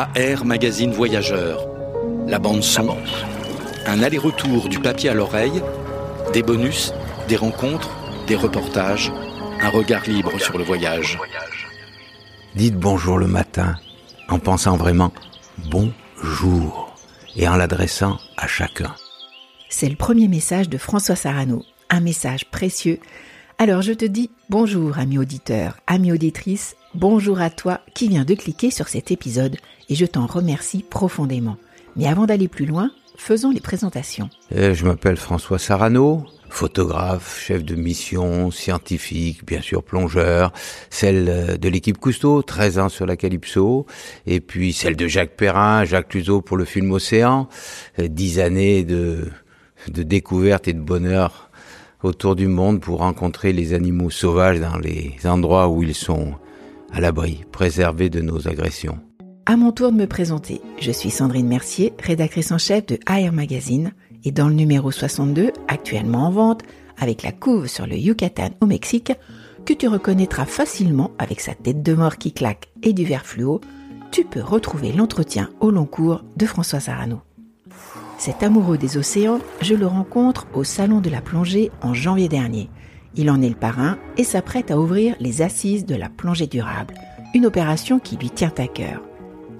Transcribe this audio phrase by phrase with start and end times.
[0.00, 1.68] AR Magazine Voyageur.
[2.26, 2.96] La bande son.
[3.84, 5.62] Un aller-retour du papier à l'oreille,
[6.32, 6.94] des bonus,
[7.28, 7.90] des rencontres,
[8.26, 9.12] des reportages,
[9.60, 11.18] un regard libre sur le voyage.
[12.54, 13.76] Dites bonjour le matin
[14.30, 15.12] en pensant vraiment
[15.70, 16.96] bonjour
[17.36, 18.94] et en l'adressant à chacun.
[19.68, 23.00] C'est le premier message de François Sarano, un message précieux.
[23.58, 28.34] Alors je te dis bonjour ami auditeur, ami auditrice, bonjour à toi qui viens de
[28.34, 29.56] cliquer sur cet épisode
[29.88, 31.56] et je t'en remercie profondément.
[31.96, 34.30] Mais avant d'aller plus loin, faisons les présentations.
[34.54, 40.52] Euh, je m'appelle François Sarano, photographe, chef de mission, scientifique, bien sûr plongeur,
[40.88, 43.86] celle euh, de l'équipe Cousteau, 13 ans sur la Calypso,
[44.26, 47.48] et puis celle de Jacques Perrin, Jacques Cluzot pour le film Océan,
[47.98, 49.28] 10 euh, années de,
[49.88, 51.50] de découverte et de bonheur
[52.02, 56.34] autour du monde pour rencontrer les animaux sauvages dans les endroits où ils sont
[56.92, 58.98] à l'abri, préservés de nos agressions.
[59.46, 63.32] À mon tour de me présenter, je suis Sandrine Mercier, rédactrice en chef de Air
[63.32, 63.92] Magazine,
[64.24, 66.62] et dans le numéro 62, actuellement en vente,
[66.98, 69.12] avec la couve sur le Yucatan au Mexique,
[69.64, 73.60] que tu reconnaîtras facilement avec sa tête de mort qui claque et du verre fluo,
[74.10, 77.20] tu peux retrouver l'entretien au long cours de François Sarano.
[78.18, 82.68] Cet amoureux des océans, je le rencontre au Salon de la plongée en janvier dernier.
[83.16, 86.94] Il en est le parrain et s'apprête à ouvrir les assises de la plongée durable,
[87.34, 89.02] une opération qui lui tient à cœur.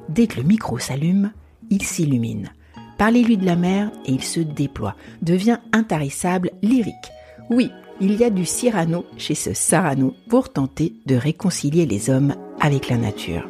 [0.09, 1.33] Dès que le micro s'allume,
[1.71, 2.51] il s'illumine.
[2.99, 6.95] Parlez-lui de la mer et il se déploie, devient intarissable, lyrique.
[7.49, 12.35] Oui, il y a du Cyrano chez ce Sarano pour tenter de réconcilier les hommes
[12.61, 13.49] avec la nature.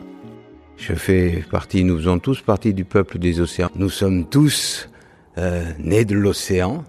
[0.77, 3.71] Je fais partie, nous faisons tous partie du peuple des océans.
[3.77, 4.89] Nous sommes tous
[5.37, 6.85] euh, nés de l'océan.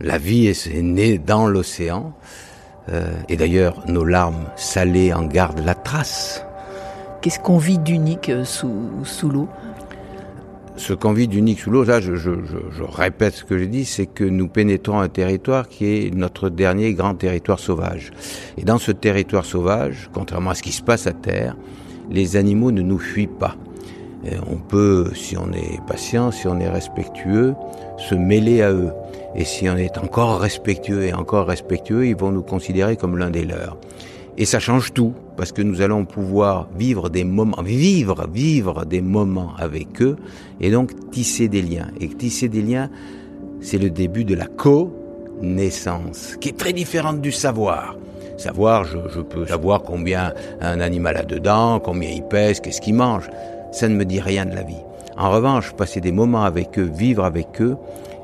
[0.00, 2.16] La vie est née dans l'océan.
[2.92, 6.44] Euh, et d'ailleurs, nos larmes salées en gardent la trace.
[7.20, 9.48] Qu'est-ce qu'on vit d'unique euh, sous, sous l'eau?
[10.76, 12.30] Ce qu'on vit d'unique sous l'eau, là, je, je,
[12.70, 16.50] je, répète ce que je dis, c'est que nous pénétrons un territoire qui est notre
[16.50, 18.12] dernier grand territoire sauvage.
[18.56, 21.56] Et dans ce territoire sauvage, contrairement à ce qui se passe à terre,
[22.10, 23.56] les animaux ne nous fuient pas.
[24.48, 27.54] on peut, si on est patient, si on est respectueux,
[27.98, 28.92] se mêler à eux.
[29.38, 33.30] Et si on est encore respectueux et encore respectueux, ils vont nous considérer comme l'un
[33.30, 33.78] des leurs.
[34.36, 39.00] Et ça change tout, parce que nous allons pouvoir vivre des moments, vivre, vivre des
[39.00, 40.16] moments avec eux,
[40.60, 41.86] et donc tisser des liens.
[42.00, 42.90] Et tisser des liens,
[43.60, 47.96] c'est le début de la connaissance, qui est très différente du savoir.
[48.38, 52.94] Savoir, je, je peux savoir combien un animal a dedans, combien il pèse, qu'est-ce qu'il
[52.94, 53.30] mange.
[53.70, 54.82] Ça ne me dit rien de la vie.
[55.16, 57.76] En revanche, passer des moments avec eux, vivre avec eux,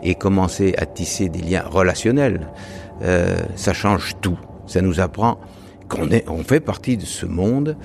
[0.04, 2.48] et commencer à tisser des liens relationnels,
[3.02, 4.38] euh, ça change tout.
[4.66, 5.40] Ça nous apprend
[5.88, 7.76] qu'on est, on fait partie de ce monde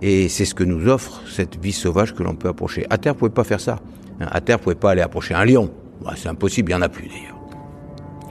[0.00, 2.86] et c'est ce que nous offre cette vie sauvage que l'on peut approcher.
[2.90, 3.80] À terre, vous pouvez pas faire ça.
[4.20, 5.70] À terre, vous pouvez pas aller approcher un lion.
[6.04, 7.38] Bah, c'est impossible, il y en a plus d'ailleurs.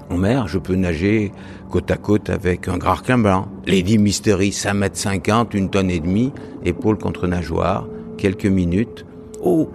[0.09, 1.31] En mer, je peux nager
[1.69, 3.47] côte à côte avec un grand requin blanc.
[3.66, 6.34] Lady Mystery, 5 mètres 50, une tonne et demie,
[6.66, 7.88] épaule contre nageoire,
[8.18, 9.06] quelques minutes.
[9.41, 9.69] Oh,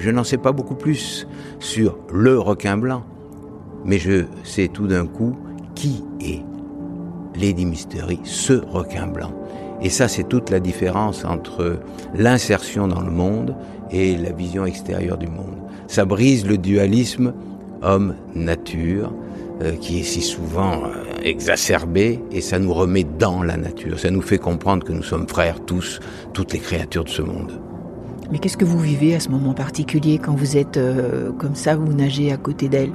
[0.00, 1.26] je n'en sais pas beaucoup plus
[1.58, 3.04] sur le requin blanc,
[3.84, 5.36] mais je sais tout d'un coup
[5.74, 6.42] qui est
[7.38, 9.32] Lady Mystery, ce requin blanc.
[9.82, 11.78] Et ça, c'est toute la différence entre
[12.14, 13.54] l'insertion dans le monde
[13.90, 15.56] et la vision extérieure du monde.
[15.86, 17.32] Ça brise le dualisme
[17.82, 19.12] homme-nature
[19.62, 23.98] euh, qui est si souvent euh, exacerbé et ça nous remet dans la nature.
[23.98, 26.00] Ça nous fait comprendre que nous sommes frères tous,
[26.34, 27.60] toutes les créatures de ce monde.
[28.30, 31.74] Mais qu'est-ce que vous vivez à ce moment particulier quand vous êtes euh, comme ça,
[31.74, 32.92] vous nagez à côté d'elle?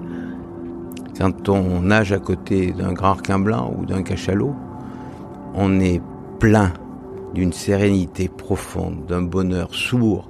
[1.18, 4.54] Quand on nage à côté d'un grand requin blanc ou d'un cachalot,
[5.54, 6.02] on est
[6.40, 6.72] plein
[7.34, 10.30] d'une sérénité profonde, d'un bonheur sourd,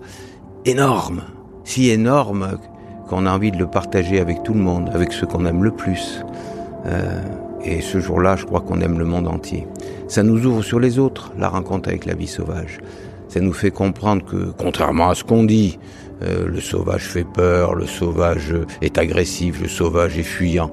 [0.65, 1.23] énorme,
[1.63, 2.57] si énorme
[3.07, 5.71] qu'on a envie de le partager avec tout le monde, avec ceux qu'on aime le
[5.71, 6.23] plus.
[6.87, 7.21] Euh,
[7.63, 9.67] et ce jour-là, je crois qu'on aime le monde entier.
[10.07, 12.79] Ça nous ouvre sur les autres, la rencontre avec la vie sauvage.
[13.27, 15.79] Ça nous fait comprendre que, contrairement à ce qu'on dit,
[16.23, 20.71] euh, le sauvage fait peur, le sauvage est agressif, le sauvage est fuyant.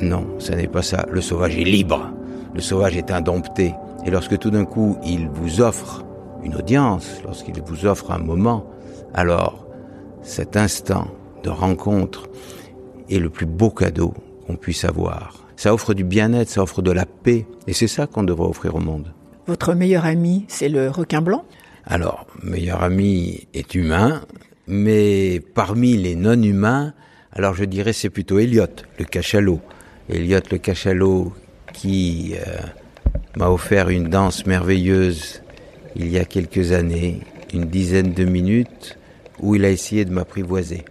[0.00, 1.06] Non, ce n'est pas ça.
[1.10, 2.10] Le sauvage est libre.
[2.54, 3.74] le sauvage est indompté.
[4.04, 6.04] Et lorsque tout d'un coup il vous offre
[6.42, 8.66] une audience, lorsqu'il vous offre un moment,
[9.14, 9.66] alors
[10.22, 11.08] cet instant
[11.42, 12.28] de rencontre
[13.10, 14.14] est le plus beau cadeau
[14.46, 15.46] qu'on puisse avoir.
[15.56, 18.74] Ça offre du bien-être, ça offre de la paix, et c'est ça qu'on devrait offrir
[18.74, 19.12] au monde.
[19.46, 21.44] Votre meilleur ami, c'est le requin blanc?
[21.86, 24.22] Alors, meilleur ami est humain,
[24.66, 26.92] mais parmi les non-humains,
[27.32, 28.66] alors je dirais c'est plutôt Elliot,
[28.98, 29.60] le cachalot.
[30.08, 31.32] Elliot le cachalot
[31.72, 32.58] qui euh,
[33.36, 35.42] m'a offert une danse merveilleuse
[35.96, 37.20] il y a quelques années,
[37.52, 38.98] une dizaine de minutes,
[39.40, 40.84] où il a essayé de m'apprivoiser.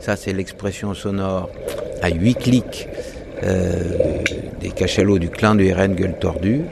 [0.00, 1.50] Ça, c'est l'expression sonore
[2.02, 2.88] à huit clics
[3.42, 6.62] des cachalots du clan du Erengel tordu,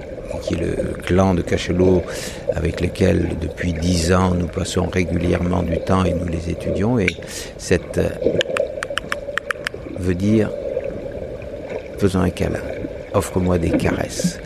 [0.43, 2.03] qui est le clan de cachalots
[2.55, 6.99] avec lequel, depuis dix ans, nous passons régulièrement du temps et nous les étudions.
[6.99, 7.17] Et
[7.59, 8.09] cette euh,
[9.99, 10.51] veut dire
[11.99, 12.61] faisons un câlin,
[13.15, 14.39] offre-moi des caresses.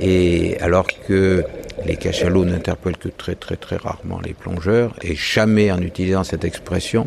[0.00, 1.44] Et alors que
[1.84, 6.44] les cachalots n'interpellent que très très très rarement les plongeurs, et jamais en utilisant cette
[6.44, 7.06] expression,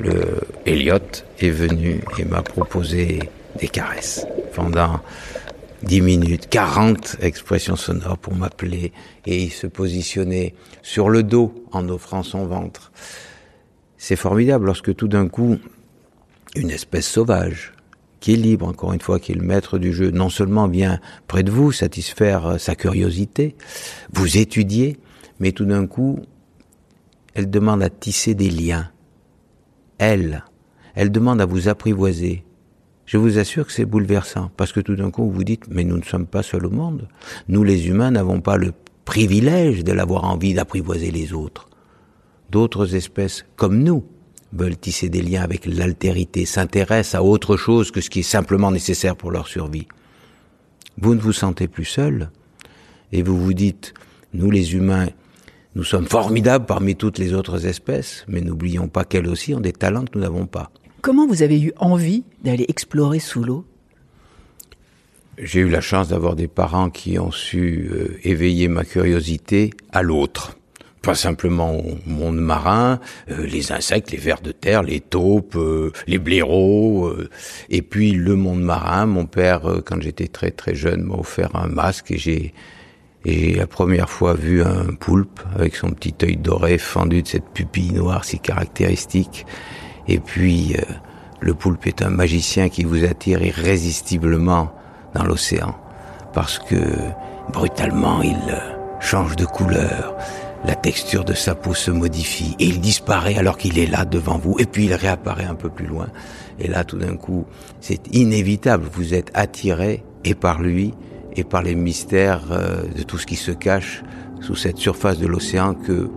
[0.00, 0.98] le Elliot
[1.40, 3.20] est venu et m'a proposé
[3.58, 5.00] des caresses pendant
[5.82, 8.92] 10 minutes, 40 expressions sonores pour m'appeler
[9.26, 12.92] et se positionnait sur le dos en offrant son ventre.
[13.98, 15.58] C'est formidable lorsque tout d'un coup,
[16.56, 17.72] une espèce sauvage,
[18.20, 20.98] qui est libre, encore une fois, qui est le maître du jeu, non seulement vient
[21.26, 23.54] près de vous satisfaire euh, sa curiosité,
[24.14, 24.98] vous étudier,
[25.40, 26.20] mais tout d'un coup,
[27.34, 28.90] elle demande à tisser des liens.
[29.98, 30.44] Elle,
[30.94, 32.44] elle demande à vous apprivoiser.
[33.06, 35.84] Je vous assure que c'est bouleversant, parce que tout d'un coup, vous vous dites, mais
[35.84, 37.08] nous ne sommes pas seuls au monde.
[37.48, 38.72] Nous, les humains, n'avons pas le
[39.04, 41.68] privilège de l'avoir envie d'apprivoiser les autres.
[42.50, 44.04] D'autres espèces, comme nous,
[44.52, 48.70] veulent tisser des liens avec l'altérité, s'intéressent à autre chose que ce qui est simplement
[48.70, 49.88] nécessaire pour leur survie.
[50.98, 52.30] Vous ne vous sentez plus seul
[53.12, 53.92] et vous vous dites,
[54.32, 55.08] nous les humains,
[55.74, 59.72] nous sommes formidables parmi toutes les autres espèces, mais n'oublions pas qu'elles aussi ont des
[59.72, 60.70] talents que nous n'avons pas.
[61.04, 63.66] Comment vous avez eu envie d'aller explorer sous l'eau?
[65.36, 70.00] J'ai eu la chance d'avoir des parents qui ont su euh, éveiller ma curiosité à
[70.02, 70.56] l'autre
[71.02, 72.98] pas simplement au monde marin,
[73.28, 77.28] euh, les insectes, les vers de terre, les taupes, euh, les blaireaux, euh,
[77.68, 79.04] et puis le monde marin.
[79.04, 82.54] Mon père, quand j'étais très très jeune, m'a offert un masque et j'ai
[83.26, 87.50] et la première fois vu un poulpe avec son petit œil doré fendu de cette
[87.52, 89.44] pupille noire si caractéristique.
[90.08, 90.76] Et puis
[91.40, 94.72] le poulpe est un magicien qui vous attire irrésistiblement
[95.14, 95.74] dans l'océan
[96.32, 96.76] parce que
[97.52, 98.38] brutalement il
[99.00, 100.16] change de couleur
[100.64, 104.38] la texture de sa peau se modifie et il disparaît alors qu'il est là devant
[104.38, 106.08] vous et puis il réapparaît un peu plus loin.
[106.58, 107.44] Et là, tout d'un coup,
[107.80, 108.88] c'est inévitable.
[108.90, 110.94] Vous êtes attiré et par lui
[111.36, 114.02] et par les mystères euh, de tout ce qui se cache
[114.40, 116.10] sous cette surface de l'océan que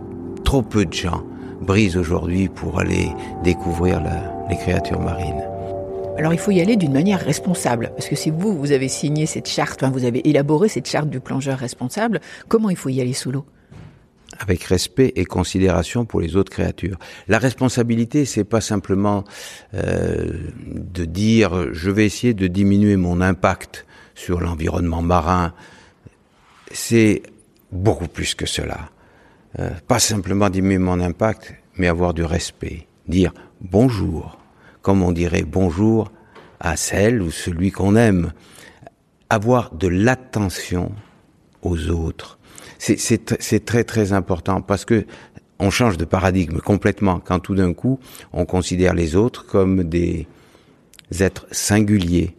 [0.44, 1.24] trop peu de gens
[1.68, 3.10] brisent aujourd'hui pour aller
[3.44, 4.02] découvrir
[4.48, 5.44] les créatures marines.
[6.16, 9.26] Alors il faut y aller d'une manière responsable, parce que si vous, vous avez signé
[9.26, 13.02] cette charte, enfin, vous avez élaboré cette charte du plongeur responsable, comment il faut y
[13.02, 13.44] aller sous l'eau?
[14.38, 16.98] Avec respect et considération pour les autres créatures.
[17.28, 19.24] La responsabilité, c'est pas simplement
[19.74, 20.32] euh,
[20.66, 23.84] de dire je vais essayer de diminuer mon impact
[24.14, 25.52] sur l'environnement marin.
[26.72, 27.22] C'est
[27.72, 28.88] beaucoup plus que cela.
[29.58, 32.86] Euh, pas simplement diminuer mon impact, mais avoir du respect.
[33.06, 34.38] Dire bonjour,
[34.82, 36.12] comme on dirait bonjour
[36.60, 38.32] à celle ou celui qu'on aime.
[39.30, 40.92] Avoir de l'attention
[41.62, 42.38] aux autres
[42.78, 45.04] c'est très très important parce que
[45.58, 47.98] on change de paradigme complètement quand tout d'un coup
[48.32, 50.28] on considère les autres comme des
[51.18, 52.36] êtres singuliers,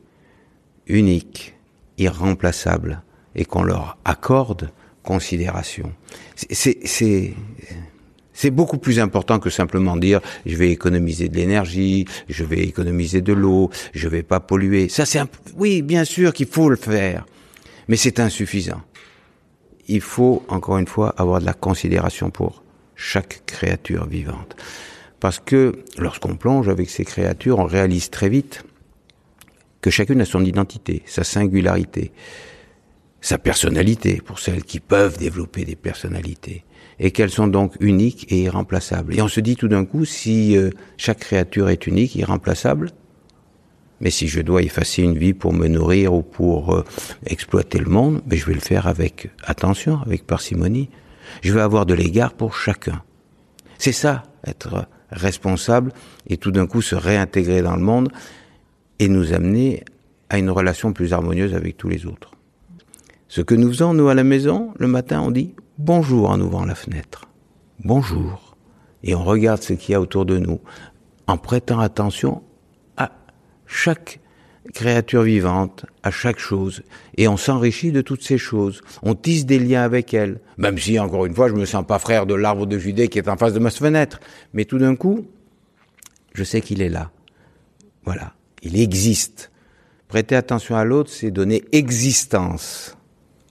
[0.87, 1.55] uniques,
[1.97, 3.01] irremplaçables
[3.35, 4.71] et qu'on leur accorde
[5.09, 5.87] considération.
[8.41, 12.05] C'est beaucoup plus important que simplement dire je vais économiser de l'énergie,
[12.37, 13.69] je vais économiser de l'eau,
[14.01, 14.87] je vais pas polluer.
[14.97, 15.21] Ça c'est
[15.57, 17.25] oui, bien sûr qu'il faut le faire,
[17.87, 18.81] mais c'est insuffisant
[19.89, 22.63] il faut, encore une fois, avoir de la considération pour
[22.95, 24.55] chaque créature vivante.
[25.19, 28.63] Parce que lorsqu'on plonge avec ces créatures, on réalise très vite
[29.81, 32.11] que chacune a son identité, sa singularité,
[33.21, 36.63] sa personnalité, pour celles qui peuvent développer des personnalités,
[36.99, 39.15] et qu'elles sont donc uniques et irremplaçables.
[39.15, 42.91] Et on se dit tout d'un coup, si euh, chaque créature est unique, irremplaçable,
[44.01, 46.85] mais si je dois effacer une vie pour me nourrir ou pour euh,
[47.25, 50.89] exploiter le monde, mais je vais le faire avec attention, avec parcimonie.
[51.41, 53.03] Je vais avoir de l'égard pour chacun.
[53.77, 55.91] C'est ça, être responsable
[56.27, 58.09] et tout d'un coup se réintégrer dans le monde
[58.99, 59.83] et nous amener
[60.29, 62.31] à une relation plus harmonieuse avec tous les autres.
[63.29, 66.65] Ce que nous faisons, nous, à la maison, le matin, on dit bonjour en ouvrant
[66.65, 67.29] la fenêtre.
[67.83, 68.57] Bonjour.
[69.03, 70.59] Et on regarde ce qu'il y a autour de nous
[71.27, 72.41] en prêtant attention
[72.97, 73.11] à
[73.67, 74.19] chaque
[74.73, 76.81] créature vivante, à chaque chose,
[77.17, 78.81] et on s'enrichit de toutes ces choses.
[79.03, 81.99] On tisse des liens avec elles, même si, encore une fois, je me sens pas
[81.99, 84.19] frère de l'arbre de Judée qui est en face de ma fenêtre.
[84.53, 85.27] Mais tout d'un coup,
[86.33, 87.11] je sais qu'il est là.
[88.05, 88.33] Voilà,
[88.63, 89.51] il existe.
[90.07, 92.95] Prêter attention à l'autre, c'est donner existence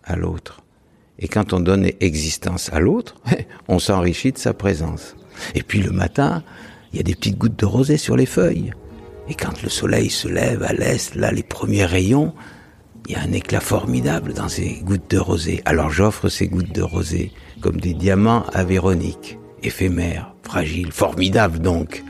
[0.08, 0.62] à.
[1.18, 3.16] Et quand on donne existence à l'autre,
[3.68, 5.16] on s'enrichit de sa présence.
[5.54, 6.42] Et puis le matin,
[6.92, 8.72] il y a des petites gouttes de rosée sur les feuilles.
[9.28, 12.32] Et quand le soleil se lève à l'est, là, les premiers rayons,
[13.06, 15.62] il y a un éclat formidable dans ces gouttes de rosée.
[15.64, 22.04] Alors j'offre ces gouttes de rosée comme des diamants à Véronique, éphémères, fragiles, formidables donc.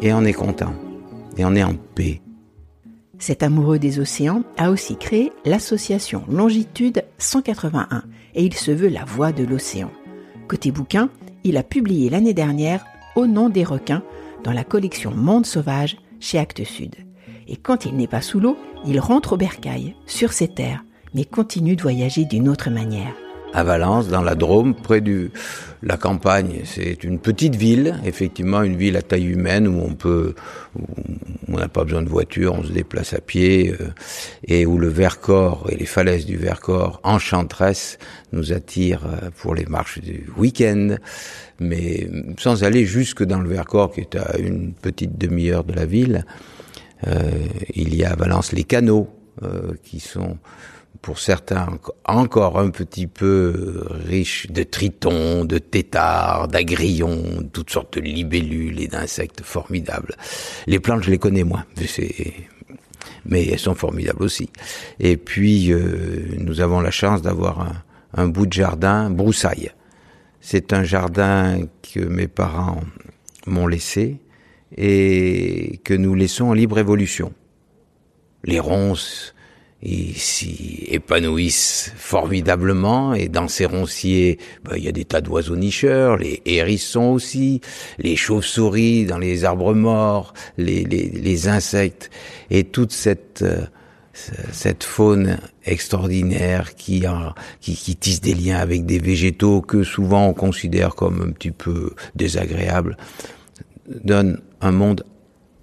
[0.00, 0.74] Et on est content.
[1.36, 2.20] Et on est en paix.
[3.18, 9.04] Cet amoureux des océans a aussi créé l'association Longitude 181 et il se veut la
[9.04, 9.90] voix de l'océan.
[10.46, 11.10] Côté bouquin,
[11.44, 12.84] il a publié l'année dernière
[13.16, 14.02] Au nom des requins
[14.44, 16.94] dans la collection Monde sauvage chez Actes Sud.
[17.48, 18.56] Et quand il n'est pas sous l'eau,
[18.86, 20.84] il rentre au bercail, sur ses terres,
[21.14, 23.14] mais continue de voyager d'une autre manière
[23.52, 25.30] à Valence, dans la Drôme, près de
[25.82, 26.62] la campagne.
[26.64, 30.34] C'est une petite ville, effectivement, une ville à taille humaine où on peut,
[30.78, 30.84] où
[31.48, 33.88] on n'a pas besoin de voiture, on se déplace à pied, euh,
[34.46, 37.98] et où le Vercors et les falaises du Vercors, enchanteresse,
[38.32, 40.96] nous attirent euh, pour les marches du week-end,
[41.60, 45.86] mais sans aller jusque dans le Vercors, qui est à une petite demi-heure de la
[45.86, 46.24] ville.
[47.06, 47.30] Euh,
[47.74, 49.08] il y a à Valence les canaux,
[49.84, 50.36] qui sont
[51.02, 58.00] pour certains encore un petit peu riches de tritons, de têtards, d'agrillons, toutes sortes de
[58.00, 60.14] libellules et d'insectes formidables.
[60.66, 61.64] Les plantes, je les connais moins,
[63.24, 64.50] mais elles sont formidables aussi.
[64.98, 67.82] Et puis, euh, nous avons la chance d'avoir un,
[68.14, 69.70] un, bout de jardin broussaille.
[70.40, 71.60] C'est un jardin
[71.94, 72.80] que mes parents
[73.46, 74.18] m'ont laissé
[74.76, 77.32] et que nous laissons en libre évolution.
[78.44, 79.34] Les ronces,
[79.82, 85.56] ils s'y épanouissent formidablement et dans ces ronciers, ben, il y a des tas d'oiseaux
[85.56, 87.60] nicheurs, les hérissons aussi,
[87.98, 92.10] les chauves-souris dans les arbres morts, les, les, les insectes
[92.50, 93.66] et toute cette euh,
[94.50, 100.26] cette faune extraordinaire qui, a, qui, qui tisse des liens avec des végétaux que souvent
[100.26, 102.96] on considère comme un petit peu désagréables,
[103.86, 105.04] donne un monde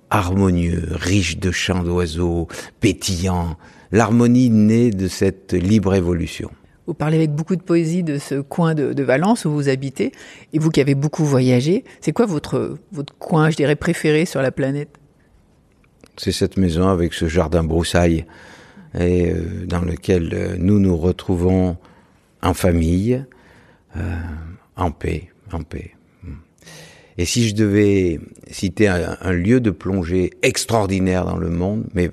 [0.09, 2.47] harmonieux, riche de chants d'oiseaux,
[2.79, 3.57] pétillant,
[3.95, 6.51] l'harmonie née de cette libre évolution.
[6.85, 10.11] Vous parlez avec beaucoup de poésie de ce coin de, Valence où vous habitez,
[10.51, 14.41] et vous qui avez beaucoup voyagé, c'est quoi votre, votre coin, je dirais, préféré sur
[14.41, 14.89] la planète?
[16.17, 18.25] C'est cette maison avec ce jardin broussaille,
[18.99, 21.77] et, euh, dans lequel euh, nous nous retrouvons
[22.43, 23.23] en famille,
[23.95, 24.01] euh,
[24.75, 25.91] en paix, en paix.
[27.17, 28.19] Et si je devais
[28.51, 32.11] citer un, un lieu de plongée extraordinaire dans le monde, mais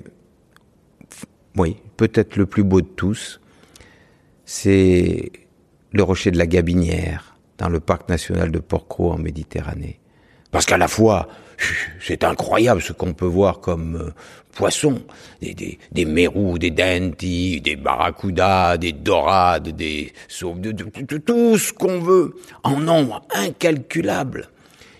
[1.57, 3.39] oui, peut-être le plus beau de tous,
[4.45, 5.31] c'est
[5.91, 9.99] le rocher de la Gabinière, dans le parc national de Porcro en Méditerranée.
[10.51, 11.27] Parce qu'à la fois,
[12.01, 14.13] c'est incroyable ce qu'on peut voir comme euh,
[14.53, 15.01] poissons,
[15.41, 21.73] des, des, des mérous, des dentis, des barracudas, des dorades, des sauves, de, tout ce
[21.73, 24.49] qu'on veut, en nombre incalculable.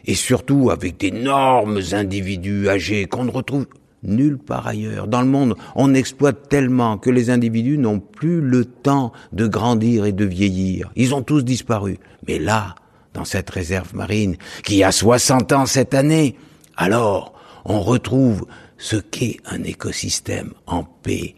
[0.06, 3.68] Et surtout avec d'énormes individus âgés qu'on ne retrouve
[4.04, 5.08] nulle part ailleurs.
[5.08, 10.06] Dans le monde, on exploite tellement que les individus n'ont plus le temps de grandir
[10.06, 10.92] et de vieillir.
[10.96, 11.98] Ils ont tous disparu.
[12.28, 12.76] Mais là,
[13.14, 16.36] dans cette réserve marine, qui a 60 ans cette année,
[16.76, 17.34] alors
[17.66, 18.46] on retrouve
[18.78, 21.36] ce qu'est un écosystème en paix,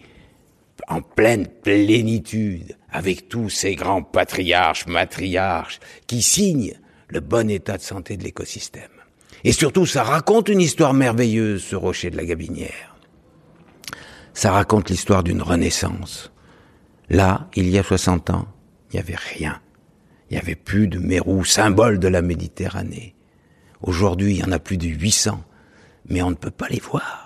[0.88, 6.76] en pleine plénitude, avec tous ces grands patriarches, matriarches, qui signent
[7.08, 8.95] le bon état de santé de l'écosystème.
[9.46, 12.96] Et surtout, ça raconte une histoire merveilleuse, ce rocher de la Gabinière.
[14.34, 16.32] Ça raconte l'histoire d'une renaissance.
[17.12, 18.48] Là, il y a 60 ans,
[18.90, 19.62] il n'y avait rien.
[20.30, 23.14] Il n'y avait plus de mérou, symbole de la Méditerranée.
[23.84, 25.40] Aujourd'hui, il y en a plus de 800,
[26.10, 27.25] mais on ne peut pas les voir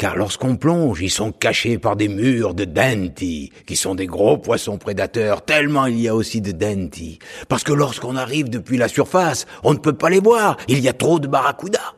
[0.00, 4.38] car lorsqu'on plonge, ils sont cachés par des murs de denti, qui sont des gros
[4.38, 7.18] poissons prédateurs, tellement il y a aussi de denti.
[7.50, 10.88] Parce que lorsqu'on arrive depuis la surface, on ne peut pas les voir, il y
[10.88, 11.96] a trop de barracudas.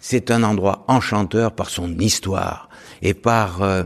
[0.00, 2.68] C'est un endroit enchanteur par son histoire
[3.02, 3.84] et par euh,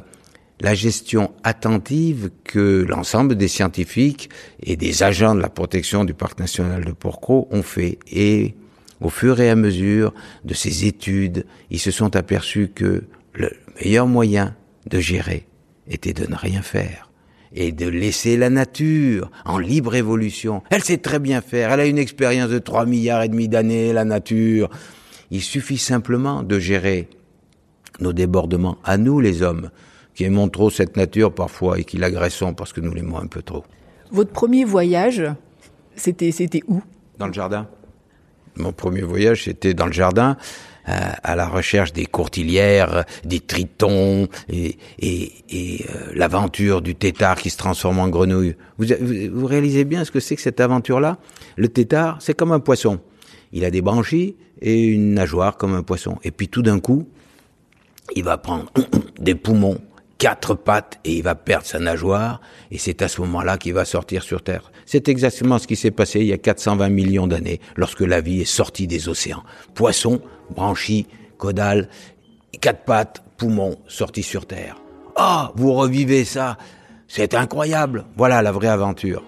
[0.63, 4.31] la gestion attentive que l'ensemble des scientifiques
[4.63, 7.99] et des agents de la protection du parc national de Porcro ont fait.
[8.11, 8.55] Et
[9.03, 10.15] au fur et à mesure
[10.47, 13.05] de ces études, ils se sont aperçus que
[13.37, 13.51] le
[13.81, 14.55] meilleur moyen
[14.87, 15.47] de gérer
[15.89, 17.11] était de ne rien faire
[17.53, 20.63] et de laisser la nature en libre évolution.
[20.71, 23.93] Elle sait très bien faire, elle a une expérience de 3 milliards et demi d'années,
[23.93, 24.69] la nature.
[25.31, 27.09] Il suffit simplement de gérer
[28.01, 29.71] nos débordements, à nous les hommes,
[30.15, 33.43] qui aimons trop cette nature parfois et qui l'agressons parce que nous l'aimons un peu
[33.43, 33.65] trop.
[34.11, 35.23] Votre premier voyage,
[35.95, 36.83] c'était, c'était où?
[37.19, 37.69] Dans le jardin.
[38.57, 40.37] Mon premier voyage, c'était dans le jardin,
[40.87, 47.51] à la recherche des courtilières, des tritons et, et, et euh, l'aventure du tétard qui
[47.51, 48.55] se transforme en grenouille.
[48.79, 48.87] Vous,
[49.33, 51.19] vous, réalisez bien ce que c'est que cette aventure-là?
[51.57, 53.01] Le tétard, c'est comme un poisson.
[53.53, 56.19] Il a des branchies et une nageoire comme un poisson.
[56.23, 57.09] Et puis tout d'un coup,
[58.15, 58.71] il va prendre
[59.19, 59.79] des poumons,
[60.19, 63.85] quatre pattes et il va perdre sa nageoire et c'est à ce moment-là qu'il va
[63.85, 64.71] sortir sur Terre.
[64.87, 68.41] C'est exactement ce qui s'est passé il y a 420 millions d'années lorsque la vie
[68.41, 69.43] est sortie des océans.
[69.75, 70.21] Poisson,
[70.51, 71.07] branchies,
[71.39, 71.89] caudale,
[72.61, 74.77] quatre pattes, poumons sortis sur Terre.
[75.17, 76.57] Ah, vous revivez ça
[77.09, 79.25] C'est incroyable Voilà la vraie aventure.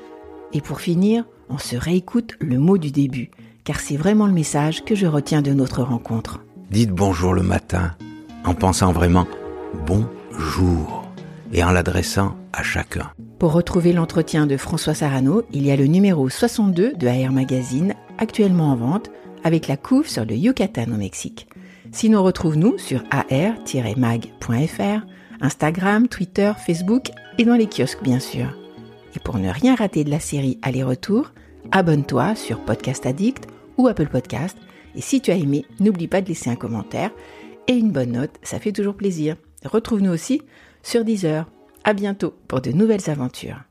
[0.53, 3.31] Et pour finir, on se réécoute le mot du début,
[3.65, 6.41] car c'est vraiment le message que je retiens de notre rencontre.
[6.71, 7.95] Dites bonjour le matin
[8.45, 9.27] en pensant vraiment
[10.39, 11.05] bonjour
[11.53, 13.11] et en l'adressant à chacun.
[13.39, 17.95] Pour retrouver l'entretien de François Sarano, il y a le numéro 62 de AR Magazine,
[18.19, 19.11] actuellement en vente,
[19.45, 21.49] avec la couve sur le Yucatan au Mexique.
[21.91, 25.07] Sinon, retrouve-nous sur ar-mag.fr,
[25.41, 28.57] Instagram, Twitter, Facebook et dans les kiosques bien sûr.
[29.17, 31.33] Et pour ne rien rater de la série Aller-retour,
[31.73, 33.47] abonne-toi sur Podcast Addict
[33.79, 34.57] ou Apple Podcast.
[34.95, 37.11] Et si tu as aimé, n'oublie pas de laisser un commentaire
[37.69, 39.37] et une bonne note, ça fait toujours plaisir.
[39.65, 40.43] Retrouve-nous aussi
[40.83, 41.47] sur Deezer.
[41.85, 43.68] À bientôt pour de nouvelles aventures.